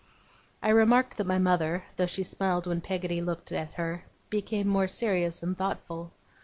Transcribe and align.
I 0.63 0.69
remarked 0.69 1.17
that 1.17 1.27
my 1.27 1.37
mother, 1.37 1.83
though 1.95 2.07
she 2.07 2.23
smiled 2.23 2.65
when 2.65 2.81
Peggotty 2.81 3.21
looked 3.21 3.51
at 3.51 3.73
her, 3.73 4.03
became 4.31 4.67
more 4.67 4.87
serious 4.87 5.43
and 5.43 5.55
thoughtful. 5.55 6.11